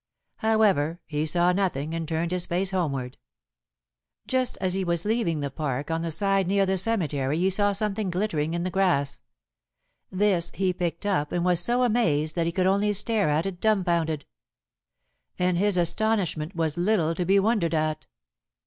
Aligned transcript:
However, 0.37 0.99
he 1.05 1.27
saw 1.27 1.51
nothing 1.51 1.93
and 1.93 2.07
turned 2.07 2.31
his 2.31 2.47
face 2.47 2.71
homeward. 2.71 3.19
Just 4.25 4.57
as 4.59 4.73
he 4.73 4.83
was 4.83 5.05
leaving 5.05 5.41
the 5.41 5.51
park 5.51 5.91
on 5.91 6.01
the 6.01 6.09
side 6.09 6.47
near 6.47 6.65
the 6.65 6.75
cemetery 6.79 7.37
he 7.37 7.51
saw 7.51 7.71
something 7.71 8.09
glittering 8.09 8.55
in 8.55 8.63
the 8.63 8.71
grass. 8.71 9.21
This 10.11 10.49
he 10.55 10.73
picked 10.73 11.05
up, 11.05 11.31
and 11.31 11.45
was 11.45 11.59
so 11.59 11.83
amazed 11.83 12.33
that 12.35 12.47
he 12.47 12.51
could 12.51 12.65
only 12.65 12.93
stare 12.93 13.29
at 13.29 13.45
it 13.45 13.61
dumb 13.61 13.83
founded. 13.83 14.25
And 15.37 15.55
his 15.59 15.77
astonishment 15.77 16.55
was 16.55 16.79
little 16.79 17.13
to 17.13 17.23
be 17.23 17.37
wondered 17.37 17.75
at. 17.75 18.07